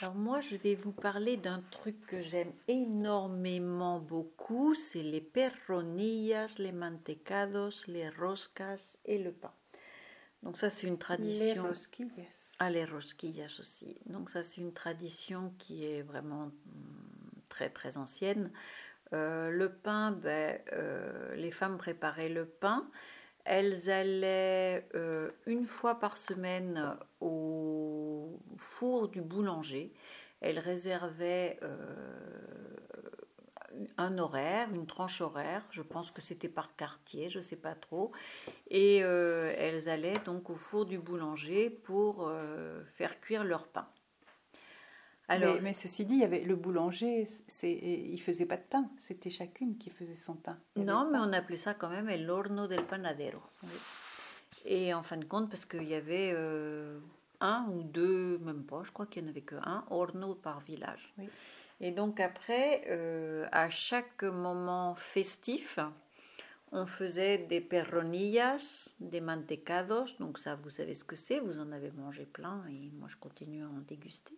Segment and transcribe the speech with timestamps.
[0.00, 6.54] Alors moi, je vais vous parler d'un truc que j'aime énormément beaucoup, c'est les perronillas,
[6.58, 9.52] les mantecados, les roscas et le pain.
[10.44, 11.62] Donc ça, c'est une tradition.
[11.64, 12.56] Les rosquillas.
[12.60, 13.96] Ah, les rosquillas aussi.
[14.06, 16.52] Donc ça, c'est une tradition qui est vraiment hum,
[17.48, 18.52] très très ancienne.
[19.12, 22.88] Euh, le pain, ben, euh, les femmes préparaient le pain.
[23.44, 27.87] Elles allaient euh, une fois par semaine au
[28.58, 29.92] four du boulanger.
[30.40, 31.58] Elles réservaient
[33.96, 35.64] un horaire, une tranche horaire.
[35.70, 38.12] Je pense que c'était par quartier, je ne sais pas trop.
[38.70, 42.30] Et elles allaient donc au four du boulanger pour
[42.96, 43.88] faire cuire leur pain
[45.36, 49.30] mais, ceci dit, il y avait le boulanger, c'est, il faisait pas de pain, c'était
[49.30, 50.58] chacune qui faisait son pain.
[50.76, 53.42] Non, mais on appelait ça quand même el horno del panadero.
[54.64, 56.98] Et en fin de compte, parce qu'il y avait euh,
[57.40, 59.84] un ou deux, même pas, je crois qu'il n'y en avait que un,
[60.42, 61.14] par village.
[61.80, 65.78] Et donc après, euh, à chaque moment festif,
[66.72, 71.72] on faisait des perronillas, des mantecados, donc ça vous savez ce que c'est, vous en
[71.72, 74.36] avez mangé plein et moi je continue à en déguster.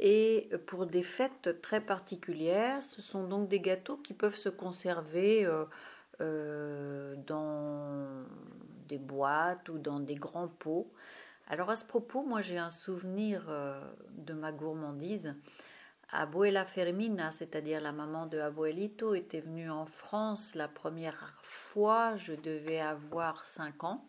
[0.00, 5.44] Et pour des fêtes très particulières, ce sont donc des gâteaux qui peuvent se conserver
[5.44, 5.64] euh,
[6.20, 8.24] euh, dans
[8.88, 10.90] des boîtes ou dans des grands pots.
[11.50, 15.34] Alors à ce propos, moi j'ai un souvenir euh, de ma gourmandise.
[16.10, 22.34] Abuela Fermina, c'est-à-dire la maman de Abuelito, était venue en France la première fois, je
[22.34, 24.04] devais avoir 5 ans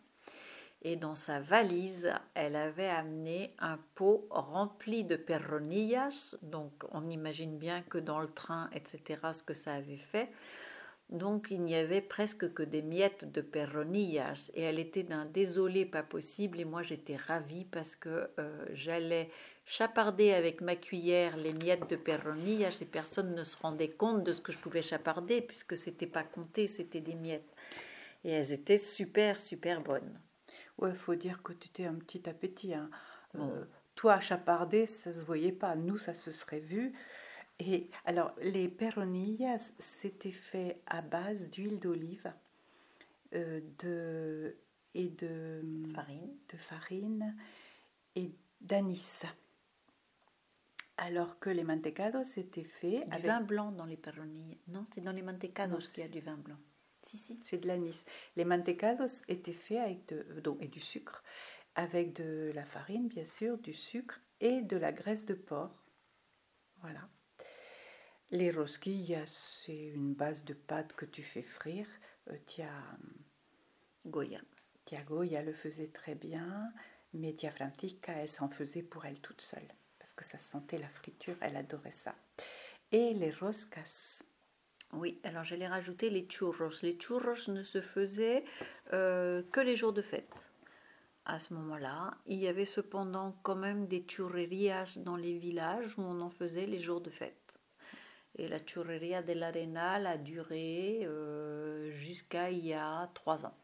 [0.82, 6.36] et dans sa valise, elle avait amené un pot rempli de perronillas.
[6.42, 10.30] Donc, on imagine bien que dans le train, etc., ce que ça avait fait.
[11.10, 14.52] Donc, il n'y avait presque que des miettes de perronillas.
[14.54, 16.60] Et elle était d'un désolé pas possible.
[16.60, 19.30] Et moi, j'étais ravie parce que euh, j'allais
[19.66, 24.34] chaparder avec ma cuillère les miettes de perronillas et personne ne se rendait compte de
[24.34, 27.56] ce que je pouvais chaparder puisque c'était pas compté, c'était des miettes.
[28.24, 30.20] Et elles étaient super, super bonnes.
[30.78, 32.74] Ouais, faut dire que tu étais un petit appétit.
[32.74, 32.90] Hein.
[33.36, 33.66] Euh,
[33.96, 35.76] toi, chapardé, ça se voyait pas.
[35.76, 36.94] Nous, ça se serait vu.
[37.60, 42.32] Et alors, les peronillas, c'était fait à base d'huile d'olive
[43.34, 44.56] euh, de,
[44.94, 45.62] et de
[45.94, 47.36] farine, de farine
[48.16, 48.32] et
[48.62, 49.24] d'anis.
[50.98, 54.58] Alors que les mantecados étaient faits du avec vin blanc dans les peronillas.
[54.68, 56.58] Non, c'est dans les mantecados qu'il y a du vin blanc.
[57.04, 57.40] Si, si.
[57.44, 58.04] C'est de l'anis.
[58.36, 61.24] Les mantecados étaient faits avec de, donc, et du sucre,
[61.76, 65.72] avec de la farine, bien sûr, du sucre et de la graisse de porc.
[66.82, 67.08] Voilà.
[68.32, 69.26] Les rosquillas,
[69.66, 71.88] c'est une base de pâte que tu fais frire.
[72.30, 72.70] Euh, tia
[74.06, 74.40] Goya.
[74.86, 76.72] Tia Goya le faisait très bien,
[77.14, 80.90] mais Tia Frantica, elle s'en faisait pour elle toute seule, parce que ça sentait la
[80.90, 82.14] friture, elle adorait ça.
[82.92, 84.22] Et les roscas,
[84.94, 86.70] oui, alors j'allais rajouter les churros.
[86.84, 88.44] Les churros ne se faisaient
[88.94, 90.52] euh, que les jours de fête.
[91.26, 96.02] À ce moment-là, il y avait cependant quand même des churrerias dans les villages où
[96.02, 97.39] on en faisait les jours de fête.
[98.38, 103.56] Et la churreria de l'Arenal a duré euh, jusqu'à il y a trois ans.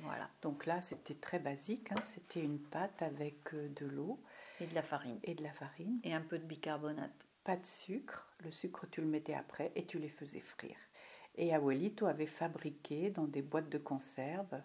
[0.00, 0.28] Voilà.
[0.42, 1.92] Donc là, c'était très basique.
[1.92, 2.02] Hein.
[2.14, 4.18] C'était une pâte avec euh, de l'eau.
[4.60, 5.18] Et de la farine.
[5.24, 6.00] Et de la farine.
[6.04, 7.10] Et un peu de bicarbonate
[7.44, 10.76] pas de sucre, le sucre tu le mettais après et tu les faisais frire.
[11.36, 14.60] Et Abuelito avait fabriqué dans des boîtes de conserve,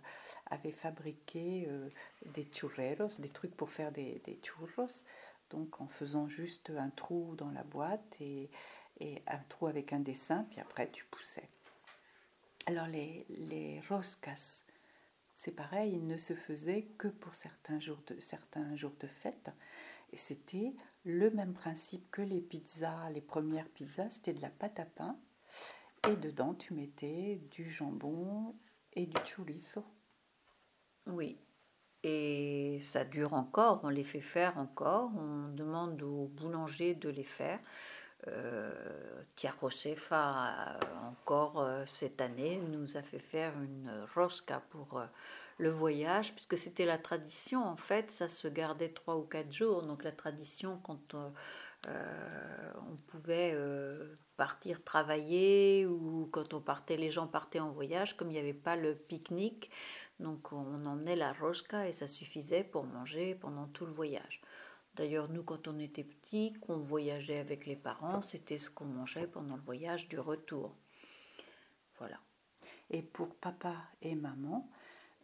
[0.47, 1.87] avait fabriqué euh,
[2.33, 5.03] des churreros, des trucs pour faire des, churros,
[5.51, 8.49] donc en faisant juste un trou dans la boîte et,
[8.99, 11.49] un trou avec un dessin, puis après tu poussais.
[12.65, 14.63] Alors les, les roscas,
[15.35, 19.51] c'est pareil, ils ne se faisaient que pour certains jours de, certains jours de fête.
[20.11, 20.73] Et c'était
[21.03, 25.19] le même principe que les pizzas, les premières pizzas, c'était de la pâte à pain.
[26.09, 28.55] Et dedans, tu mettais du jambon
[28.93, 29.83] et du chorizo.
[31.07, 31.37] Oui.
[32.03, 35.11] Et ça dure encore, on les fait faire encore.
[35.15, 37.59] On demande au boulanger de les faire.
[38.27, 38.71] Euh,
[39.37, 40.77] Josefa,
[41.07, 45.05] encore euh, cette année, nous a fait faire une rosca pour euh,
[45.57, 49.81] le voyage, puisque c'était la tradition, en fait, ça se gardait trois ou quatre jours.
[49.81, 51.29] Donc la tradition, quand euh,
[51.87, 58.17] euh, on pouvait euh, partir travailler ou quand on partait, les gens partaient en voyage,
[58.17, 59.69] comme il n'y avait pas le pique-nique,
[60.19, 64.41] donc on emmenait la rosca et ça suffisait pour manger pendant tout le voyage.
[64.95, 69.27] D'ailleurs, nous, quand on était petits, qu'on voyageait avec les parents, c'était ce qu'on mangeait
[69.27, 70.75] pendant le voyage du retour.
[71.99, 72.19] Voilà.
[72.89, 74.69] Et pour papa et maman,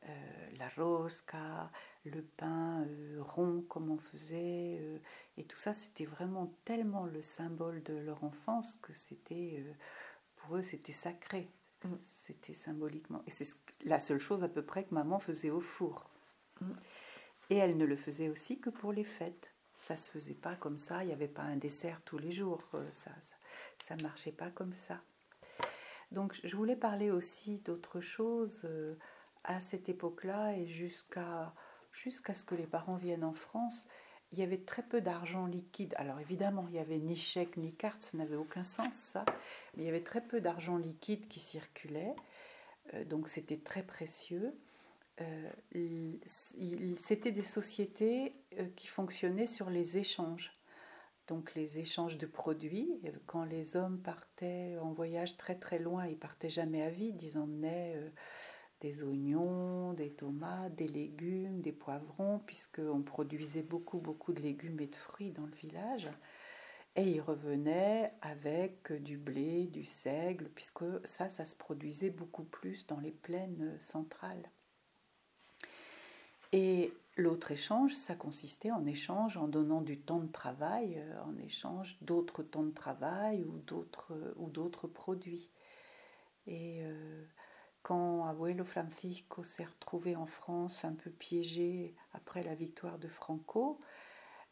[0.09, 1.71] euh, la rosca,
[2.05, 4.97] le pain euh, rond comme on faisait, euh,
[5.37, 9.63] Et tout ça, c'était vraiment tellement le symbole de leur enfance que c'était,
[10.35, 11.49] pour eux, c'était sacré.
[11.83, 11.95] Mm.
[12.01, 13.23] C'était symboliquement.
[13.27, 13.47] Et c'est
[13.85, 16.09] la seule chose à peu près que maman faisait au four.
[16.59, 16.71] Mm.
[17.51, 19.53] Et elle ne le faisait aussi que pour les fêtes.
[19.81, 21.03] Ça se faisait pas comme ça.
[21.03, 22.61] Il n'y avait pas un dessert tous les jours.
[22.73, 23.11] Euh, ça,
[23.83, 25.01] ça, marchait pas comme ça.
[26.11, 28.95] Donc, je voulais parler aussi d'autre chose euh,
[29.43, 31.53] à cette époque-là et jusqu'à
[31.91, 33.85] jusqu'à ce que les parents viennent en France
[34.31, 35.93] il y avait très peu d'argent liquide.
[35.97, 39.25] Alors évidemment, il n'y avait ni chèque ni carte, ça n'avait aucun sens ça,
[39.75, 42.15] mais il y avait très peu d'argent liquide qui circulait,
[42.93, 44.53] euh, donc c'était très précieux.
[45.21, 46.17] Euh,
[46.97, 50.51] c'était des sociétés euh, qui fonctionnaient sur les échanges.
[51.27, 56.17] Donc les échanges de produits, quand les hommes partaient en voyage très très loin, ils
[56.17, 57.95] partaient jamais à vide, ils emmenaient
[58.81, 64.87] des oignons, des tomates, des légumes, des poivrons, puisqu'on produisait beaucoup, beaucoup de légumes et
[64.87, 66.09] de fruits dans le village.
[66.95, 72.85] Et ils revenaient avec du blé, du seigle, puisque ça, ça se produisait beaucoup plus
[72.87, 74.51] dans les plaines centrales.
[76.51, 81.37] Et l'autre échange, ça consistait en échange en donnant du temps de travail, euh, en
[81.37, 85.49] échange d'autres temps de travail ou d'autres, d'autres produits.
[86.47, 87.23] Et euh,
[87.83, 93.79] quand Abuelo Francisco s'est retrouvé en France un peu piégé après la victoire de Franco,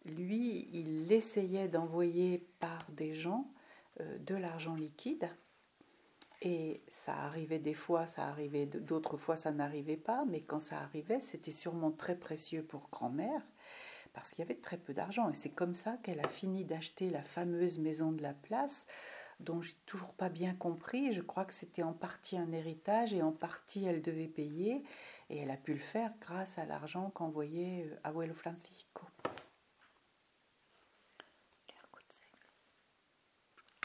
[0.06, 3.52] lui, il essayait d'envoyer par des gens
[4.00, 5.30] euh, de l'argent liquide.
[6.42, 10.80] Et ça arrivait des fois, ça arrivait d'autres fois, ça n'arrivait pas, mais quand ça
[10.80, 13.42] arrivait, c'était sûrement très précieux pour grand-mère,
[14.14, 15.30] parce qu'il y avait très peu d'argent.
[15.30, 18.86] Et c'est comme ça qu'elle a fini d'acheter la fameuse maison de la place,
[19.42, 21.14] dont j'ai toujours pas bien compris.
[21.14, 24.84] Je crois que c'était en partie un héritage et en partie elle devait payer.
[25.30, 29.06] Et elle a pu le faire grâce à l'argent qu'envoyait euh, Abuelo Francisco.